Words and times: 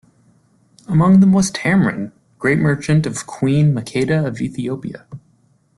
Among 0.87 1.19
them 1.19 1.31
was 1.31 1.51
Tamrin, 1.51 2.11
great 2.39 2.57
merchant 2.57 3.05
of 3.05 3.27
Queen 3.27 3.71
Makeda 3.71 4.25
of 4.25 4.41
Ethiopia. 4.41 5.05